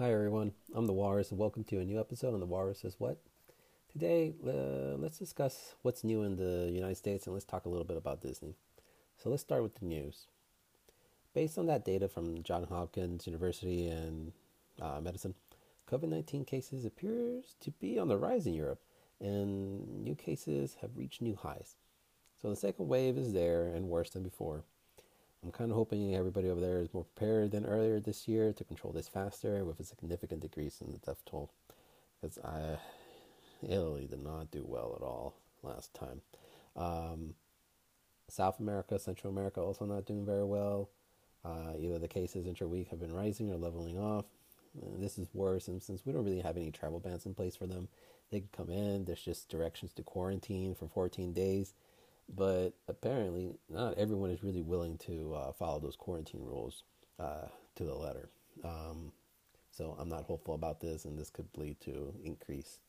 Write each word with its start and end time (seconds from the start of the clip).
Hi 0.00 0.12
everyone, 0.12 0.52
I'm 0.76 0.86
the 0.86 0.92
Walrus 0.92 1.32
and 1.32 1.40
welcome 1.40 1.64
to 1.64 1.80
a 1.80 1.84
new 1.84 1.98
episode 1.98 2.32
on 2.32 2.38
the 2.38 2.46
Walrus 2.46 2.82
Says 2.82 2.94
What. 2.98 3.18
Today, 3.90 4.32
uh, 4.46 4.94
let's 4.96 5.18
discuss 5.18 5.74
what's 5.82 6.04
new 6.04 6.22
in 6.22 6.36
the 6.36 6.70
United 6.72 6.94
States 6.94 7.26
and 7.26 7.34
let's 7.34 7.44
talk 7.44 7.64
a 7.64 7.68
little 7.68 7.84
bit 7.84 7.96
about 7.96 8.22
Disney. 8.22 8.54
So 9.16 9.28
let's 9.28 9.42
start 9.42 9.64
with 9.64 9.74
the 9.74 9.86
news. 9.86 10.28
Based 11.34 11.58
on 11.58 11.66
that 11.66 11.84
data 11.84 12.06
from 12.06 12.44
Johns 12.44 12.68
Hopkins 12.68 13.26
University 13.26 13.88
and 13.88 14.30
uh, 14.80 15.00
medicine, 15.00 15.34
COVID-19 15.90 16.46
cases 16.46 16.84
appears 16.84 17.56
to 17.60 17.72
be 17.72 17.98
on 17.98 18.06
the 18.06 18.18
rise 18.18 18.46
in 18.46 18.54
Europe 18.54 18.80
and 19.20 20.04
new 20.04 20.14
cases 20.14 20.76
have 20.80 20.96
reached 20.96 21.20
new 21.20 21.34
highs. 21.34 21.74
So 22.40 22.48
the 22.48 22.54
second 22.54 22.86
wave 22.86 23.18
is 23.18 23.32
there 23.32 23.66
and 23.66 23.88
worse 23.88 24.10
than 24.10 24.22
before. 24.22 24.62
I'm 25.44 25.52
kind 25.52 25.70
of 25.70 25.76
hoping 25.76 26.14
everybody 26.16 26.48
over 26.48 26.60
there 26.60 26.80
is 26.80 26.92
more 26.92 27.04
prepared 27.04 27.52
than 27.52 27.64
earlier 27.64 28.00
this 28.00 28.26
year 28.26 28.52
to 28.52 28.64
control 28.64 28.92
this 28.92 29.08
faster 29.08 29.64
with 29.64 29.78
a 29.78 29.84
significant 29.84 30.40
decrease 30.40 30.80
in 30.80 30.92
the 30.92 30.98
death 30.98 31.22
toll. 31.24 31.50
Because 32.20 32.38
I, 32.38 32.78
Italy 33.62 34.06
did 34.10 34.22
not 34.22 34.50
do 34.50 34.64
well 34.66 34.94
at 34.96 35.02
all 35.02 35.34
last 35.62 35.94
time. 35.94 36.22
Um, 36.76 37.34
South 38.28 38.58
America, 38.58 38.98
Central 38.98 39.32
America 39.32 39.60
also 39.60 39.84
not 39.84 40.06
doing 40.06 40.26
very 40.26 40.44
well. 40.44 40.90
Uh, 41.44 41.72
either 41.78 41.98
the 42.00 42.08
cases 42.08 42.46
intra-week 42.46 42.88
have 42.88 43.00
been 43.00 43.12
rising 43.12 43.50
or 43.50 43.56
leveling 43.56 43.98
off. 43.98 44.24
This 44.98 45.18
is 45.18 45.28
worse, 45.32 45.68
and 45.68 45.82
since 45.82 46.04
we 46.04 46.12
don't 46.12 46.24
really 46.24 46.40
have 46.40 46.56
any 46.56 46.70
travel 46.70 47.00
bans 47.00 47.26
in 47.26 47.34
place 47.34 47.56
for 47.56 47.66
them, 47.66 47.88
they 48.30 48.40
can 48.40 48.50
come 48.52 48.70
in. 48.70 49.04
There's 49.04 49.22
just 49.22 49.48
directions 49.48 49.92
to 49.94 50.02
quarantine 50.02 50.74
for 50.74 50.88
14 50.88 51.32
days 51.32 51.74
but 52.34 52.70
apparently, 52.88 53.54
not 53.68 53.96
everyone 53.98 54.30
is 54.30 54.42
really 54.42 54.62
willing 54.62 54.98
to 54.98 55.34
uh, 55.34 55.52
follow 55.52 55.80
those 55.80 55.96
quarantine 55.96 56.42
rules 56.44 56.82
uh, 57.18 57.46
to 57.76 57.84
the 57.84 57.94
letter. 57.94 58.28
Um, 58.64 59.12
so 59.70 59.96
I'm 59.98 60.08
not 60.08 60.24
hopeful 60.24 60.54
about 60.54 60.80
this, 60.80 61.04
and 61.04 61.18
this 61.18 61.30
could 61.30 61.46
lead 61.56 61.80
to 61.82 62.14
increase 62.24 62.80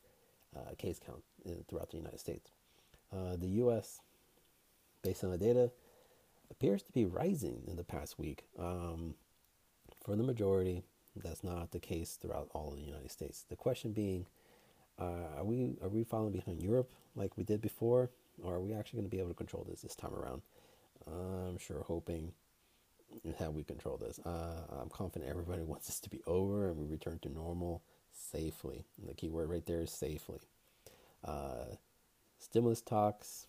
uh, 0.55 0.73
case 0.77 0.99
count 1.03 1.23
throughout 1.67 1.91
the 1.91 1.97
United 1.97 2.19
States. 2.19 2.49
Uh, 3.13 3.35
the 3.35 3.47
U.S., 3.47 4.01
based 5.03 5.23
on 5.23 5.31
the 5.31 5.37
data, 5.37 5.71
appears 6.51 6.81
to 6.83 6.91
be 6.91 7.05
rising 7.05 7.63
in 7.67 7.75
the 7.75 7.83
past 7.83 8.17
week. 8.17 8.45
Um, 8.57 9.15
for 10.03 10.15
the 10.15 10.23
majority, 10.23 10.83
that's 11.15 11.43
not 11.43 11.71
the 11.71 11.79
case 11.79 12.17
throughout 12.19 12.49
all 12.53 12.71
of 12.71 12.77
the 12.77 12.85
United 12.85 13.11
States. 13.11 13.45
The 13.49 13.55
question 13.55 13.91
being, 13.91 14.25
uh, 14.97 15.37
are 15.37 15.43
we 15.43 15.77
are 15.81 15.89
we 15.89 16.03
falling 16.03 16.33
behind 16.33 16.61
Europe 16.61 16.91
like 17.15 17.37
we 17.37 17.43
did 17.43 17.61
before, 17.61 18.09
or 18.43 18.55
are 18.55 18.61
we 18.61 18.73
actually 18.73 18.97
going 18.97 19.09
to 19.09 19.15
be 19.15 19.19
able 19.19 19.29
to 19.29 19.35
control 19.35 19.65
this 19.69 19.81
this 19.81 19.95
time 19.95 20.13
around? 20.13 20.41
I'm 21.07 21.57
sure 21.57 21.83
hoping 21.87 22.33
how 23.39 23.49
we 23.49 23.63
control 23.63 23.97
this. 23.97 24.19
Uh, 24.25 24.81
I'm 24.81 24.89
confident 24.89 25.29
everybody 25.29 25.63
wants 25.63 25.87
this 25.87 25.99
to 26.01 26.09
be 26.09 26.21
over 26.27 26.67
and 26.67 26.77
we 26.77 26.85
return 26.85 27.19
to 27.23 27.29
normal 27.29 27.81
safely. 28.13 28.85
And 28.99 29.09
the 29.09 29.13
key 29.13 29.29
word 29.29 29.49
right 29.49 29.65
there 29.65 29.81
is 29.81 29.91
safely. 29.91 30.39
Uh, 31.23 31.75
stimulus 32.39 32.81
talks, 32.81 33.47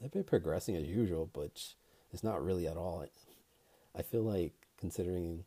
they've 0.00 0.10
been 0.10 0.24
progressing 0.24 0.76
as 0.76 0.86
usual, 0.86 1.30
but 1.32 1.62
it's 2.12 2.24
not 2.24 2.44
really 2.44 2.66
at 2.66 2.76
all. 2.76 3.04
I 3.96 4.02
feel 4.02 4.22
like 4.22 4.52
considering 4.78 5.44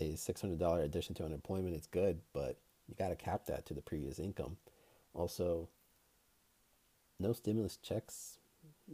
a 0.00 0.12
$600 0.12 0.84
addition 0.84 1.14
to 1.16 1.24
unemployment, 1.24 1.74
it's 1.74 1.86
good, 1.86 2.20
but 2.32 2.58
you 2.88 2.94
got 2.96 3.08
to 3.08 3.16
cap 3.16 3.46
that 3.46 3.66
to 3.66 3.74
the 3.74 3.80
previous 3.80 4.18
income. 4.18 4.56
Also, 5.14 5.68
no 7.20 7.32
stimulus 7.32 7.76
checks 7.76 8.38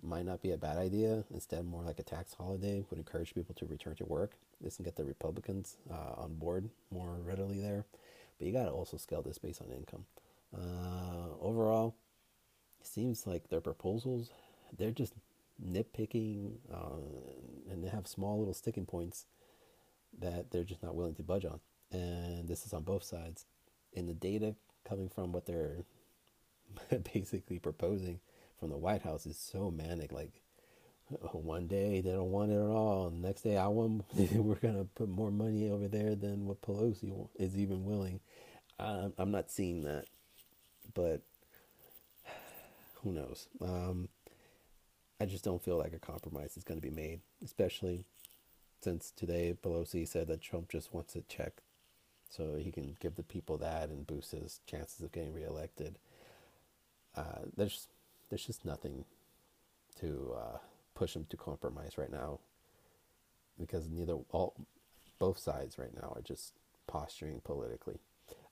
might 0.02 0.24
not 0.24 0.42
be 0.42 0.50
a 0.50 0.56
bad 0.56 0.76
idea. 0.76 1.24
Instead, 1.32 1.64
more 1.66 1.82
like 1.82 1.98
a 1.98 2.02
tax 2.02 2.34
holiday 2.34 2.84
would 2.90 2.98
encourage 2.98 3.34
people 3.34 3.54
to 3.54 3.66
return 3.66 3.94
to 3.96 4.04
work. 4.04 4.32
This 4.60 4.76
can 4.76 4.84
get 4.84 4.96
the 4.96 5.04
Republicans 5.04 5.76
uh, 5.90 6.22
on 6.22 6.34
board 6.34 6.68
more 6.90 7.16
readily 7.24 7.60
there. 7.60 7.84
But 8.38 8.46
you 8.46 8.52
got 8.52 8.64
to 8.64 8.70
also 8.70 8.96
scale 8.96 9.22
this 9.22 9.38
based 9.38 9.62
on 9.62 9.70
income. 9.70 10.04
Uh, 10.56 11.36
overall, 11.40 11.94
it 12.80 12.86
seems 12.86 13.26
like 13.26 13.48
their 13.48 13.60
proposals, 13.60 14.30
they're 14.76 14.90
just 14.90 15.14
nitpicking 15.64 16.52
uh, 16.72 17.70
and 17.70 17.84
they 17.84 17.88
have 17.88 18.06
small 18.06 18.38
little 18.38 18.54
sticking 18.54 18.86
points 18.86 19.26
that 20.18 20.50
they're 20.50 20.64
just 20.64 20.82
not 20.82 20.94
willing 20.94 21.14
to 21.14 21.22
budge 21.22 21.44
on. 21.44 21.60
And 21.92 22.48
this 22.48 22.66
is 22.66 22.72
on 22.72 22.82
both 22.82 23.04
sides. 23.04 23.46
In 23.92 24.06
the 24.06 24.14
data 24.14 24.56
coming 24.88 25.08
from 25.08 25.32
what 25.32 25.46
they're 25.46 25.84
basically 27.14 27.58
proposing 27.58 28.20
from 28.58 28.70
the 28.70 28.76
White 28.76 29.02
House 29.02 29.26
is 29.26 29.38
so 29.38 29.70
manic. 29.70 30.12
Like 30.12 30.32
one 31.32 31.66
day 31.66 32.00
they 32.00 32.12
don't 32.12 32.30
want 32.30 32.50
it 32.50 32.56
at 32.56 32.66
all, 32.66 33.10
next 33.10 33.42
day 33.42 33.56
I 33.56 33.68
want 33.68 34.04
we're 34.32 34.54
gonna 34.56 34.84
put 34.94 35.08
more 35.08 35.30
money 35.30 35.70
over 35.70 35.88
there 35.88 36.14
than 36.14 36.46
what 36.46 36.62
Pelosi 36.62 37.28
is 37.36 37.56
even 37.56 37.84
willing. 37.84 38.20
I'm 38.78 39.30
not 39.30 39.50
seeing 39.50 39.82
that, 39.84 40.06
but 40.94 41.22
who 43.02 43.12
knows? 43.12 43.48
Um, 43.60 44.08
I 45.20 45.26
just 45.26 45.44
don't 45.44 45.62
feel 45.62 45.78
like 45.78 45.92
a 45.92 45.98
compromise 45.98 46.56
is 46.56 46.64
going 46.64 46.80
to 46.80 46.86
be 46.86 46.94
made, 46.94 47.20
especially 47.44 48.04
since 48.80 49.12
today 49.16 49.56
Pelosi 49.62 50.06
said 50.06 50.26
that 50.28 50.42
Trump 50.42 50.70
just 50.70 50.92
wants 50.92 51.14
a 51.16 51.22
check 51.22 51.62
so 52.28 52.56
he 52.56 52.72
can 52.72 52.96
give 53.00 53.14
the 53.14 53.22
people 53.22 53.56
that 53.58 53.90
and 53.90 54.06
boost 54.06 54.32
his 54.32 54.60
chances 54.66 55.00
of 55.00 55.12
getting 55.12 55.32
reelected 55.32 55.98
uh, 57.16 57.46
there's 57.56 57.88
there's 58.28 58.44
just 58.44 58.64
nothing 58.64 59.04
to 60.00 60.34
uh, 60.36 60.58
push 60.94 61.14
them 61.14 61.26
to 61.30 61.36
compromise 61.36 61.96
right 61.96 62.10
now 62.10 62.40
because 63.58 63.88
neither 63.88 64.14
all 64.32 64.54
both 65.18 65.38
sides 65.38 65.78
right 65.78 65.94
now 65.94 66.12
are 66.16 66.22
just 66.22 66.54
posturing 66.86 67.40
politically. 67.44 67.98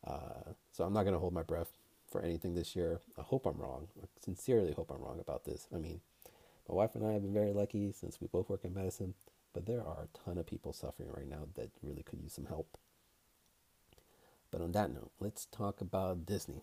Uh, 0.07 0.53
so 0.71 0.85
I'm 0.85 0.93
not 0.93 1.03
going 1.03 1.15
to 1.15 1.19
hold 1.19 1.33
my 1.33 1.43
breath 1.43 1.73
for 2.11 2.23
anything 2.23 2.55
this 2.55 2.77
year. 2.77 3.01
I 3.19 3.23
hope 3.23 3.47
I'm 3.47 3.59
wrong. 3.59 3.89
I 4.01 4.07
sincerely 4.25 4.73
hope 4.73 4.91
I'm 4.91 5.03
wrong 5.03 5.19
about 5.21 5.45
this. 5.45 5.67
I 5.75 5.79
mean, 5.79 6.01
my 6.69 6.75
wife 6.75 6.95
and 6.95 7.05
I 7.07 7.13
have 7.13 7.23
been 7.23 7.35
very 7.35 7.53
lucky 7.53 7.93
since 7.93 8.21
we 8.21 8.29
both 8.29 8.49
work 8.49 8.65
in 8.65 8.75
medicine, 8.75 9.15
but 9.53 9.67
there 9.67 9.81
are 9.81 10.05
a 10.05 10.19
ton 10.25 10.39
of 10.39 10.47
people 10.47 10.73
suffering 10.73 11.11
right 11.13 11.29
now 11.29 11.49
that 11.57 11.71
really 11.83 12.03
could 12.03 12.21
use 12.23 12.35
some 12.35 12.47
help. 12.47 12.79
But 14.51 14.61
on 14.61 14.73
that 14.73 14.93
note, 14.93 15.11
let's 15.19 15.47
talk 15.47 15.81
about 15.81 16.27
Disney 16.27 16.63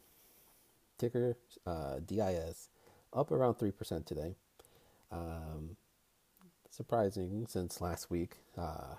ticker 1.00 1.38
uh, 1.66 2.00
DIS 2.06 2.70
up 3.14 3.32
around 3.32 3.56
3% 3.56 4.06
today. 4.06 4.36
Um, 5.12 5.78
surprising 6.70 7.48
since 7.50 7.82
last 7.82 8.12
week, 8.12 8.36
uh, 8.58 8.96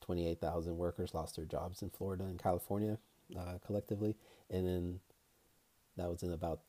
28,000 0.00 0.76
workers 0.76 1.14
lost 1.14 1.36
their 1.36 1.44
jobs 1.44 1.82
in 1.82 1.90
Florida 1.90 2.24
and 2.24 2.42
California 2.42 2.98
uh, 3.38 3.58
collectively. 3.64 4.16
And 4.50 4.66
then 4.66 5.00
that 5.96 6.08
was 6.08 6.22
in 6.22 6.32
about, 6.32 6.60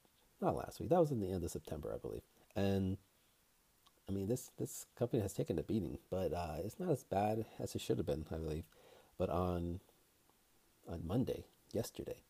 not 0.42 0.56
last 0.56 0.80
week, 0.80 0.90
that 0.90 1.00
was 1.00 1.12
in 1.12 1.20
the 1.20 1.32
end 1.32 1.44
of 1.44 1.52
September, 1.52 1.92
I 1.94 1.98
believe. 1.98 2.22
And 2.56 2.98
I 4.08 4.12
mean, 4.12 4.28
this, 4.28 4.52
this 4.58 4.86
company 4.98 5.22
has 5.22 5.34
taken 5.34 5.58
a 5.60 5.64
beating, 5.64 5.98
but 6.10 6.34
uh, 6.34 6.58
it's 6.64 6.80
not 6.80 6.92
as 6.92 7.04
bad 7.04 7.46
as 7.60 7.76
it 7.76 7.82
should 7.82 7.98
have 7.98 8.06
been, 8.06 8.26
I 8.32 8.38
believe. 8.38 8.64
But 9.18 9.30
on 9.30 9.80
on 10.88 11.06
Monday, 11.06 11.44
yesterday, 11.74 12.22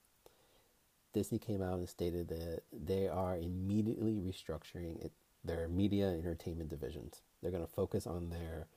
Disney 1.18 1.40
came 1.40 1.64
out 1.64 1.80
and 1.80 1.90
stated 1.90 2.28
that 2.28 2.62
they 2.72 3.08
are 3.08 3.36
immediately 3.36 4.14
restructuring 4.14 5.04
it, 5.04 5.12
their 5.44 5.68
media 5.68 6.10
and 6.10 6.24
entertainment 6.24 6.70
divisions. 6.70 7.22
They're 7.42 7.50
going 7.50 7.66
to 7.66 7.72
focus 7.72 8.06
on 8.06 8.30
their 8.30 8.68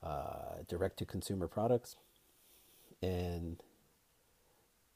uh, 0.00 0.62
direct 0.68 0.96
to 0.98 1.04
consumer 1.04 1.48
products. 1.48 1.96
And 3.02 3.60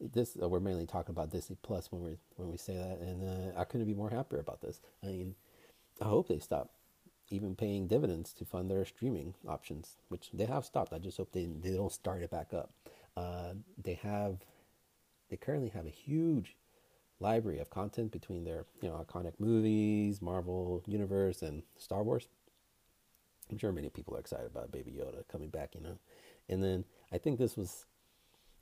this 0.01 0.37
uh, 0.41 0.49
we're 0.49 0.61
mainly 0.61 0.87
talking 0.87 1.11
about 1.11 1.33
Disney 1.33 1.57
Plus 1.61 1.91
when 1.91 2.05
we 2.05 2.19
when 2.37 2.49
we 2.49 2.57
say 2.57 2.75
that, 2.75 3.01
and 3.01 3.25
uh, 3.29 3.61
I 3.61 3.65
couldn't 3.65 3.89
be 3.89 3.95
more 3.95 4.11
happier 4.11 4.39
about 4.39 4.61
this. 4.61 4.81
I 5.03 5.09
mean, 5.09 5.35
I 6.01 6.05
hope 6.05 6.29
they 6.29 6.39
stop 6.39 6.71
even 7.31 7.57
paying 7.57 7.89
dividends 7.89 8.33
to 8.35 8.45
fund 8.45 8.71
their 8.71 8.85
streaming 8.85 9.35
options, 9.49 9.97
which 10.09 10.31
they 10.33 10.47
have 10.47 10.65
stopped. 10.65 10.93
I 10.93 10.99
just 10.99 11.17
hope 11.17 11.33
they 11.33 11.47
they 11.47 11.73
don't 11.73 11.91
start 11.91 12.23
it 12.23 12.31
back 12.31 12.55
up. 12.55 12.71
Uh, 13.17 13.55
they 13.83 13.95
have 13.95 14.37
they 15.31 15.37
currently 15.37 15.71
have 15.71 15.87
a 15.87 15.91
huge 15.91 16.57
library 17.21 17.59
of 17.59 17.71
content 17.71 18.11
between 18.11 18.45
their 18.45 18.65
you 18.81 18.89
know 18.89 19.05
iconic 19.05 19.35
movies, 19.39 20.21
Marvel 20.21 20.83
Universe, 20.87 21.43
and 21.43 21.63
Star 21.79 22.03
Wars. 22.03 22.27
I'm 23.51 23.59
sure 23.59 23.73
many 23.73 23.89
people 23.89 24.17
are 24.17 24.21
excited 24.21 24.47
about 24.47 24.73
Baby 24.73 24.93
Yoda 24.93 25.27
coming 25.31 25.49
back, 25.49 25.75
you 25.75 25.81
know. 25.81 25.99
And 26.49 26.63
then 26.63 26.85
I 27.13 27.19
think 27.19 27.39
this 27.39 27.57
was 27.57 27.87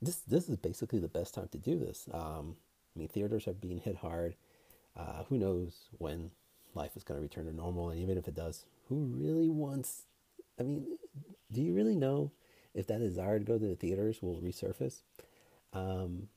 this 0.01 0.17
this 0.17 0.49
is 0.49 0.57
basically 0.57 0.99
the 0.99 1.07
best 1.07 1.33
time 1.33 1.49
to 1.51 1.57
do 1.57 1.77
this. 1.77 2.07
Um, 2.11 2.55
I 2.95 2.99
mean, 2.99 3.07
theaters 3.07 3.47
are 3.47 3.53
being 3.53 3.79
hit 3.79 3.97
hard. 3.97 4.35
Uh, 4.97 5.23
who 5.29 5.37
knows 5.37 5.89
when 5.97 6.31
life 6.73 6.95
is 6.95 7.03
going 7.03 7.17
to 7.19 7.21
return 7.21 7.45
to 7.45 7.55
normal? 7.55 7.89
And 7.89 7.99
even 7.99 8.17
if 8.17 8.27
it 8.27 8.35
does, 8.35 8.65
who 8.87 8.95
really 9.15 9.49
wants? 9.49 10.03
I 10.59 10.63
mean, 10.63 10.97
do 11.51 11.61
you 11.61 11.73
really 11.73 11.95
know 11.95 12.31
if 12.73 12.87
that 12.87 12.99
desire 12.99 13.39
to 13.39 13.45
go 13.45 13.57
to 13.57 13.67
the 13.67 13.75
theaters 13.75 14.21
will 14.21 14.41
resurface? 14.41 15.01
Um, 15.73 16.27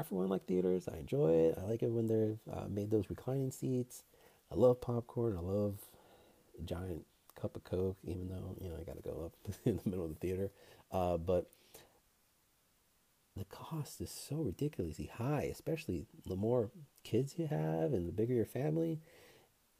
I 0.00 0.02
for 0.02 0.14
one 0.14 0.28
like 0.28 0.46
theaters. 0.46 0.88
I 0.90 0.96
enjoy 0.96 1.30
it. 1.30 1.58
I 1.58 1.68
like 1.68 1.82
it 1.82 1.90
when 1.90 2.06
they've 2.06 2.38
uh, 2.50 2.64
made 2.70 2.90
those 2.90 3.10
reclining 3.10 3.50
seats. 3.50 4.02
I 4.50 4.54
love 4.54 4.80
popcorn. 4.80 5.36
I 5.36 5.40
love 5.40 5.74
a 6.58 6.62
giant 6.62 7.04
cup 7.38 7.54
of 7.54 7.64
Coke, 7.64 7.98
even 8.04 8.28
though 8.28 8.56
you 8.62 8.70
know 8.70 8.76
I 8.80 8.84
got 8.84 8.96
to 8.96 9.02
go 9.02 9.26
up 9.26 9.54
in 9.66 9.78
the 9.82 9.90
middle 9.90 10.06
of 10.06 10.14
the 10.14 10.26
theater. 10.26 10.50
Uh, 10.90 11.18
but 11.18 11.50
the 13.36 13.44
cost 13.44 14.00
is 14.00 14.10
so 14.10 14.36
ridiculously 14.36 15.10
high, 15.12 15.50
especially 15.52 16.06
the 16.26 16.36
more 16.36 16.70
kids 17.04 17.34
you 17.36 17.46
have 17.46 17.92
and 17.92 18.08
the 18.08 18.12
bigger 18.12 18.32
your 18.32 18.46
family. 18.46 19.00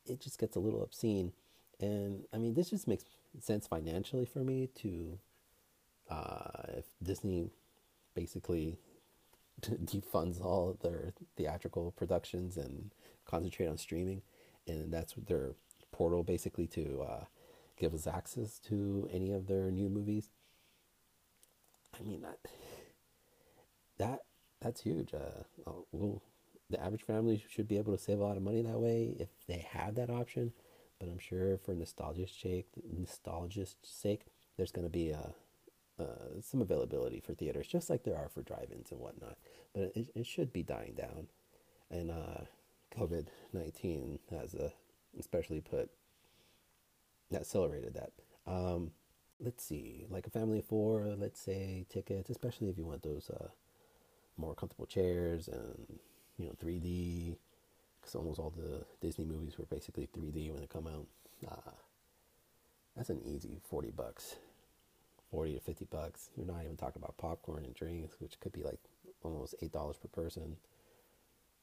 It 0.04 0.20
just 0.20 0.38
gets 0.38 0.54
a 0.54 0.60
little 0.60 0.82
obscene. 0.82 1.32
And 1.80 2.24
I 2.30 2.36
mean, 2.36 2.52
this 2.52 2.68
just 2.68 2.86
makes 2.86 3.04
sense 3.40 3.66
financially 3.66 4.26
for 4.26 4.40
me 4.40 4.68
to, 4.82 5.18
uh, 6.10 6.76
if 6.76 6.84
Disney 7.02 7.48
basically 8.14 8.76
defunds 9.84 10.44
all 10.44 10.76
their 10.82 11.12
theatrical 11.36 11.92
productions 11.92 12.56
and 12.56 12.90
concentrate 13.24 13.66
on 13.66 13.78
streaming, 13.78 14.22
and 14.66 14.92
that's 14.92 15.14
their 15.14 15.52
portal 15.92 16.22
basically 16.22 16.66
to 16.68 17.02
uh, 17.02 17.24
give 17.78 17.94
us 17.94 18.06
access 18.06 18.58
to 18.58 19.08
any 19.12 19.32
of 19.32 19.46
their 19.46 19.70
new 19.70 19.88
movies. 19.88 20.30
I 21.98 22.02
mean 22.02 22.22
that 22.22 22.38
that 23.98 24.20
that's 24.60 24.82
huge. 24.82 25.12
Uh, 25.14 25.42
uh, 25.66 25.72
well, 25.92 26.22
the 26.68 26.82
average 26.82 27.02
family 27.02 27.42
should 27.50 27.68
be 27.68 27.78
able 27.78 27.96
to 27.96 28.02
save 28.02 28.20
a 28.20 28.24
lot 28.24 28.36
of 28.36 28.42
money 28.42 28.62
that 28.62 28.78
way 28.78 29.16
if 29.18 29.28
they 29.46 29.66
have 29.70 29.94
that 29.96 30.10
option. 30.10 30.52
But 30.98 31.08
I'm 31.08 31.18
sure 31.18 31.56
for 31.58 31.74
nostalgia's 31.74 32.30
sake, 32.30 32.68
nostalgia's 32.96 33.76
sake, 33.82 34.26
there's 34.56 34.70
going 34.70 34.86
to 34.86 34.90
be 34.90 35.10
a, 35.10 35.32
uh, 36.00 36.40
some 36.40 36.62
availability 36.62 37.20
for 37.20 37.34
theaters, 37.34 37.66
just 37.66 37.90
like 37.90 38.04
there 38.04 38.16
are 38.16 38.28
for 38.28 38.42
drive-ins 38.42 38.90
and 38.90 39.00
whatnot. 39.00 39.36
But 39.74 39.92
it, 39.94 40.08
it 40.14 40.26
should 40.26 40.52
be 40.52 40.62
dying 40.62 40.94
down, 40.96 41.28
and 41.90 42.10
uh, 42.10 42.44
COVID 42.96 43.26
nineteen 43.52 44.18
has 44.30 44.54
uh, 44.54 44.70
especially 45.18 45.60
put 45.60 45.90
accelerated 47.34 47.94
that. 47.94 48.12
Um, 48.46 48.92
let's 49.40 49.64
see, 49.64 50.06
like 50.10 50.26
a 50.26 50.30
family 50.30 50.58
of 50.58 50.64
four, 50.64 51.14
let's 51.16 51.40
say 51.40 51.86
tickets, 51.88 52.30
especially 52.30 52.68
if 52.68 52.78
you 52.78 52.84
want 52.84 53.02
those 53.02 53.30
uh, 53.30 53.48
more 54.36 54.54
comfortable 54.54 54.86
chairs 54.86 55.48
and 55.48 55.98
you 56.38 56.46
know 56.46 56.54
3D, 56.62 57.36
because 58.00 58.14
almost 58.14 58.38
all 58.38 58.52
the 58.56 58.84
Disney 59.00 59.24
movies 59.24 59.58
were 59.58 59.66
basically 59.66 60.08
3D 60.16 60.50
when 60.50 60.60
they 60.60 60.66
come 60.66 60.86
out. 60.86 61.06
Uh, 61.46 61.70
that's 62.96 63.10
an 63.10 63.20
easy 63.24 63.60
40 63.68 63.90
bucks, 63.92 64.36
40 65.30 65.54
to 65.54 65.60
50 65.60 65.84
bucks. 65.86 66.28
You're 66.36 66.46
not 66.46 66.62
even 66.64 66.76
talking 66.76 67.02
about 67.02 67.16
popcorn 67.18 67.64
and 67.64 67.74
drinks, 67.74 68.16
which 68.20 68.38
could 68.40 68.52
be 68.52 68.62
like 68.62 68.80
almost 69.22 69.54
eight 69.62 69.72
dollars 69.72 69.96
per 69.96 70.08
person. 70.08 70.56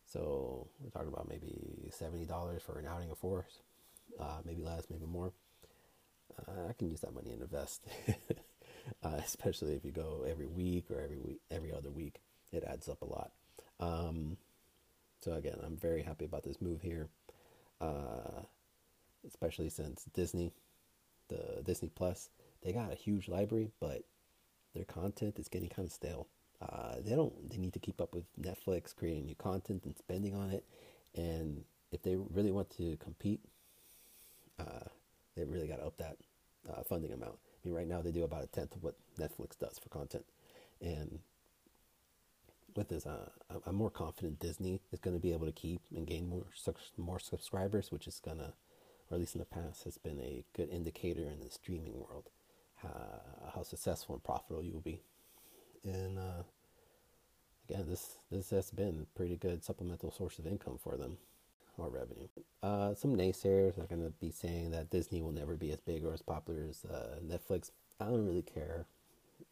So 0.06 0.68
we're 0.80 0.90
talking 0.90 1.12
about 1.12 1.28
maybe 1.30 1.90
seventy 1.92 2.25
dollars 2.25 2.62
for 2.62 2.80
an 2.80 2.88
outing 2.88 3.12
of 3.12 3.18
four, 3.18 3.46
uh, 4.19 4.40
maybe 4.46 4.64
less, 4.64 4.86
maybe 4.90 5.06
more. 5.06 5.34
Uh, 6.48 6.69
I 6.69 6.74
can 6.74 6.90
use 6.90 7.02
that 7.02 7.14
money 7.14 7.31
and 7.31 7.42
invest, 7.42 7.86
uh, 9.04 9.19
especially 9.24 9.74
if 9.74 9.84
you 9.84 9.92
go 9.92 10.25
every 10.30 10.46
week 10.46 10.92
or 10.92 11.02
every 11.02 11.18
week, 11.18 11.40
every 11.52 11.74
other 11.74 11.90
week. 11.90 12.22
It 12.52 12.64
adds 12.64 12.88
up 12.88 13.02
a 13.02 13.06
lot. 13.06 13.31
Um, 13.80 14.38
so 15.22 15.34
again, 15.34 15.58
I'm 15.64 15.78
very 15.78 16.04
happy 16.04 16.25
about 16.25 16.44
this 16.44 16.62
move 16.62 16.81
here, 16.81 17.10
uh, 17.81 18.44
especially 19.28 19.69
since 19.69 20.06
Disney, 20.14 20.54
the 21.28 21.62
Disney 21.66 21.90
Plus, 21.94 22.30
they 22.63 22.74
got 22.74 22.92
a 22.92 22.95
huge 22.95 23.27
library, 23.27 23.71
but 23.80 24.04
their 24.74 24.86
content 24.86 25.39
is 25.39 25.48
getting 25.48 25.69
kind 25.69 25.88
of 25.88 25.92
stale. 25.92 26.27
Uh, 26.62 26.95
they 27.06 27.15
don't. 27.15 27.50
They 27.50 27.57
need 27.57 27.74
to 27.74 27.80
keep 27.80 28.01
up 28.01 28.13
with 28.13 28.25
Netflix 28.39 28.95
creating 28.95 29.25
new 29.25 29.36
content 29.36 29.83
and 29.86 29.95
spending 29.98 30.36
on 30.36 30.50
it. 30.50 30.65
And 31.15 31.63
if 31.92 32.01
they 32.01 32.15
really 32.15 32.51
want 32.51 32.69
to 32.77 32.98
compete, 32.98 33.42
uh, 34.59 34.89
they 35.36 35.44
really 35.44 35.68
got 35.68 35.77
to 35.77 35.86
up 35.86 35.98
that 35.98 36.18
uh, 36.69 36.83
funding 36.83 37.12
amount. 37.12 37.36
I 37.36 37.68
mean, 37.68 37.75
right 37.75 37.88
now 37.88 38.01
they 38.01 38.12
do 38.12 38.24
about 38.24 38.44
a 38.44 38.48
tenth 38.48 38.75
of 38.75 38.83
what 38.83 38.95
Netflix 39.19 39.57
does 39.59 39.80
for 39.80 39.89
content, 39.89 40.25
and 40.81 41.19
with 42.77 42.89
this, 42.89 43.06
uh, 43.06 43.30
I'm 43.65 43.75
more 43.75 43.89
confident 43.89 44.39
Disney 44.39 44.81
is 44.92 45.00
going 45.00 45.15
to 45.15 45.21
be 45.21 45.33
able 45.33 45.48
to 45.48 45.51
keep 45.51 45.81
and 45.95 46.06
gain 46.06 46.30
more 46.30 46.45
more 46.98 47.19
subscribers, 47.19 47.92
which 47.92 48.07
is 48.07 48.21
gonna, 48.24 48.54
or 49.09 49.15
at 49.15 49.19
least 49.19 49.36
in 49.36 49.39
the 49.39 49.45
past, 49.45 49.83
has 49.83 49.98
been 49.98 50.19
a 50.19 50.44
good 50.56 50.69
indicator 50.69 51.24
in 51.24 51.39
the 51.39 51.50
streaming 51.50 52.00
world, 52.00 52.30
how, 52.82 53.22
how 53.56 53.64
successful 53.64 54.16
and 54.16 54.24
profitable 54.24 54.64
you 54.64 54.74
will 54.74 54.82
be 54.82 55.02
and 55.84 56.18
uh, 56.18 56.44
again, 57.70 57.86
this 57.88 58.18
this 58.32 58.50
has 58.50 58.72
been 58.72 59.02
a 59.04 59.18
pretty 59.18 59.36
good 59.36 59.64
supplemental 59.64 60.12
source 60.12 60.40
of 60.40 60.48
income 60.48 60.78
for 60.82 60.98
them 60.98 61.18
or 61.78 61.90
revenue. 61.90 62.28
Uh, 62.64 62.94
some 62.96 63.16
naysayers 63.16 63.78
are 63.78 63.86
going 63.88 64.04
to 64.04 64.12
be 64.20 64.32
saying 64.32 64.72
that 64.72 64.90
Disney 64.90 65.22
will 65.22 65.32
never 65.32 65.56
be 65.56 65.72
as 65.72 65.80
big 65.80 66.04
or 66.04 66.14
as 66.14 66.22
popular 66.22 66.66
as 66.70 66.86
uh, 66.86 67.18
Netflix. 67.26 67.72
I 68.00 68.06
don't 68.06 68.26
really 68.26 68.42
care 68.42 68.86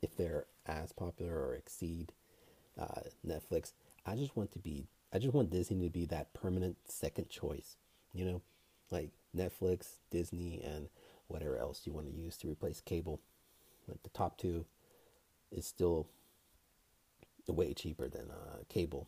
if 0.01 0.16
they're 0.18 0.45
as 0.66 0.92
popular 0.92 1.33
or 1.33 1.54
exceed 1.54 2.12
uh, 2.80 3.01
Netflix. 3.25 3.74
I 4.06 4.16
just 4.16 4.36
want 4.36 4.51
to 4.54 4.60
be. 4.60 4.88
I 5.13 5.19
just 5.19 5.33
want 5.33 5.51
Disney 5.51 5.86
to 5.86 5.89
be 5.89 6.06
that 6.07 6.33
permanent 6.33 6.77
second 6.86 7.30
choice. 7.30 7.77
You 8.13 8.25
know, 8.25 8.42
like 8.92 9.10
Netflix, 9.36 9.98
Disney, 10.10 10.62
and 10.63 10.89
whatever 11.27 11.57
else 11.57 11.81
you 11.86 11.94
want 11.94 12.07
to 12.07 12.13
use 12.13 12.38
to 12.38 12.50
replace 12.50 12.81
cable. 12.81 13.22
Like 13.88 14.04
the 14.04 14.10
top 14.10 14.38
two 14.38 14.66
is 15.51 15.66
still 15.66 16.07
way 17.48 17.74
cheaper 17.74 18.07
than 18.07 18.30
uh, 18.31 18.57
cable. 18.69 19.07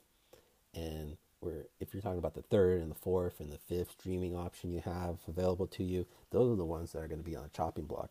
And 0.74 1.18
where 1.40 1.66
if 1.80 1.94
you're 1.94 2.02
talking 2.02 2.19
about 2.19 2.34
the 2.34 2.42
third 2.42 2.81
and 2.81 2.92
the 2.92 2.96
fourth 2.96 3.40
and 3.40 3.52
the 3.52 3.58
fifth 3.58 3.92
streaming 3.92 4.36
option 4.36 4.72
you 4.72 4.81
have 4.81 5.18
available 5.28 5.68
to 5.68 5.84
you, 5.84 6.06
those 6.31 6.52
are 6.52 6.58
the 6.58 6.66
ones 6.66 6.92
that 6.92 7.00
are 7.00 7.08
going 7.08 7.22
to 7.22 7.30
be 7.30 7.36
on 7.36 7.46
a 7.46 7.50
chopping 7.50 7.86
block, 7.86 8.10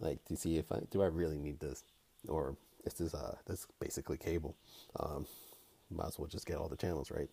like 0.00 0.24
to 0.26 0.36
see 0.36 0.56
if 0.56 0.70
I 0.72 0.80
do 0.90 1.02
I 1.02 1.06
really 1.06 1.38
need 1.38 1.60
this, 1.60 1.84
or 2.28 2.56
is 2.84 2.94
this 2.94 3.14
uh 3.14 3.36
this 3.46 3.66
basically 3.80 4.16
cable. 4.16 4.56
Um, 4.98 5.26
might 5.90 6.08
as 6.08 6.18
well 6.18 6.28
just 6.28 6.46
get 6.46 6.56
all 6.56 6.68
the 6.68 6.76
channels 6.76 7.10
right. 7.10 7.30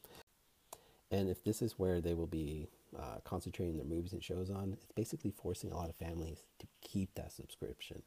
And 1.12 1.30
if 1.30 1.44
this 1.44 1.62
is 1.62 1.78
where 1.78 2.02
they 2.02 2.14
will 2.14 2.28
be 2.28 2.68
uh, 2.98 3.20
concentrating 3.24 3.78
their 3.78 3.86
movies 3.86 4.14
and 4.14 4.24
shows 4.24 4.50
on, 4.50 4.74
it's 4.74 4.86
basically 4.96 5.32
forcing 5.32 5.72
a 5.72 5.78
lot 5.78 5.90
of 5.90 5.96
families 5.96 6.44
to 6.60 6.68
keep 6.82 7.14
that 7.16 7.32
subscription 7.32 8.02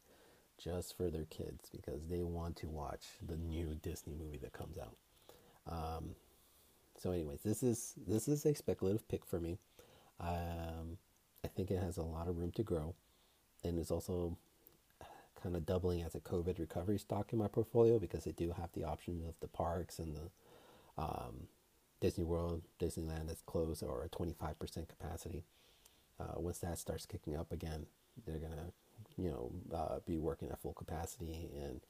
just 0.59 0.97
for 0.97 1.11
their 1.11 1.25
kids 1.27 1.71
because 1.71 2.07
they 2.09 2.23
want 2.23 2.57
to 2.57 2.69
watch 2.69 3.07
the 3.27 3.37
new 3.37 3.77
Disney 3.83 4.15
movie 4.15 4.39
that 4.39 4.53
comes 4.53 4.77
out. 4.79 4.97
Um, 5.71 6.11
so, 6.97 7.13
anyways, 7.13 7.43
this 7.43 7.63
is 7.63 7.95
this 8.07 8.27
is 8.27 8.45
a 8.45 8.55
speculative 8.55 9.07
pick 9.09 9.25
for 9.25 9.39
me. 9.39 9.59
Um, 10.21 10.99
I 11.45 11.49
think 11.49 11.71
it 11.71 11.81
has 11.81 11.97
a 11.97 12.03
lot 12.03 12.27
of 12.27 12.39
room 12.39 12.51
to 12.53 12.63
grow, 12.63 12.95
and 13.63 13.79
it's 13.79 13.93
also 13.93 14.37
kind 15.41 15.55
of 15.55 15.65
doubling 15.65 16.03
as 16.03 16.17
a 16.17 16.21
COVID 16.21 16.59
recovery 16.59 16.99
stock 16.99 17.33
in 17.33 17.39
my 17.39 17.47
portfolio 17.47 18.01
because 18.01 18.25
they 18.25 18.33
do 18.33 18.53
have 18.59 18.71
the 18.73 18.83
option 18.83 19.23
of 19.29 19.35
the 19.41 19.47
parks 19.47 20.01
and 20.01 20.17
the 20.17 21.01
um, 21.01 21.47
Disney 22.01 22.25
World, 22.25 22.63
Disneyland 22.81 23.31
is 23.31 23.43
closed 23.47 23.83
or 23.83 24.05
a 24.05 24.09
25% 24.09 24.89
capacity. 24.89 25.45
Uh, 26.21 26.35
once 26.37 26.59
that 26.59 26.79
starts 26.79 27.07
kicking 27.07 27.37
up 27.37 27.53
again, 27.53 27.87
they're 28.27 28.39
gonna 28.39 28.73
you 29.17 29.31
know, 29.31 29.51
uh, 29.77 29.99
be 30.07 30.19
working 30.19 30.51
at 30.51 30.61
full 30.61 30.73
capacity, 30.73 31.49
and 31.55 31.81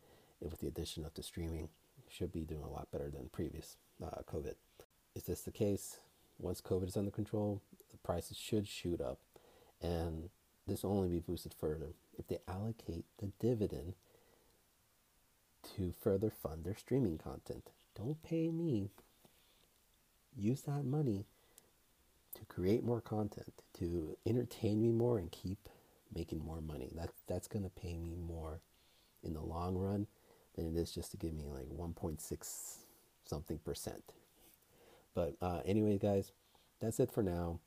with 0.41 0.61
the 0.61 0.67
addition 0.67 1.05
of 1.05 1.15
the 1.15 1.23
streaming, 1.23 1.69
should 2.09 2.33
be 2.33 2.41
doing 2.41 2.63
a 2.63 2.71
lot 2.71 2.91
better 2.91 3.11
than 3.11 3.29
previous 3.33 3.77
uh, 4.03 4.23
COVID. 4.27 4.55
Is 5.15 5.25
this 5.25 5.43
the 5.43 5.51
case? 5.51 5.99
Once 6.39 6.61
COVID 6.61 6.89
is 6.89 6.97
under 6.97 7.11
control, 7.11 7.61
the 7.91 7.99
prices 7.99 8.37
should 8.37 8.67
shoot 8.67 9.01
up, 9.01 9.19
and 9.83 10.31
this 10.67 10.83
will 10.83 10.93
only 10.93 11.09
be 11.09 11.19
boosted 11.19 11.53
further 11.53 11.93
if 12.19 12.29
they 12.29 12.39
allocate 12.49 13.05
the 13.19 13.31
dividend 13.41 13.95
to 15.77 15.93
further 16.01 16.31
fund 16.31 16.65
their 16.65 16.77
streaming 16.77 17.19
content. 17.19 17.71
Don't 17.97 18.23
pay 18.23 18.49
me. 18.49 18.91
Use 20.37 20.63
that 20.63 20.85
money 20.85 21.27
to 22.35 22.45
create 22.45 22.85
more 22.85 23.01
content, 23.01 23.53
to 23.79 24.17
entertain 24.27 24.81
me 24.81 24.93
more, 24.93 25.19
and 25.19 25.31
keep 25.31 25.69
making 26.15 26.45
more 26.45 26.61
money. 26.61 26.91
That 26.95 27.11
that's 27.27 27.49
gonna 27.49 27.71
pay 27.71 27.97
me 27.97 28.15
more 28.15 28.61
in 29.23 29.35
the 29.35 29.41
long 29.41 29.77
run 29.77 30.07
than 30.55 30.67
it 30.67 30.77
is 30.81 30.93
just 30.93 31.11
to 31.13 31.17
give 31.17 31.35
me 31.35 31.45
like 31.47 31.67
1.6 31.69 32.77
something 33.25 33.59
percent. 33.59 34.15
But 35.15 35.35
uh, 35.43 35.61
anyway, 35.65 35.99
guys, 35.99 36.33
that's 36.81 37.01
it 37.01 37.11
for 37.11 37.23
now. 37.23 37.61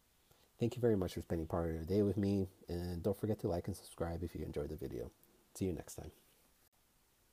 Thank 0.60 0.76
you 0.76 0.82
very 0.82 0.96
much 0.96 1.16
for 1.16 1.22
spending 1.22 1.48
part 1.48 1.70
of 1.70 1.76
your 1.76 1.86
day 1.86 2.02
with 2.02 2.18
me, 2.18 2.48
and 2.70 3.02
don't 3.02 3.20
forget 3.20 3.40
to 3.40 3.48
like 3.48 3.68
and 3.68 3.76
subscribe 3.76 4.24
if 4.24 4.36
you 4.36 4.46
enjoyed 4.46 4.70
the 4.70 4.76
video. 4.76 5.12
See 5.56 5.66
you 5.66 5.74
next 5.74 5.96
time. 5.96 6.12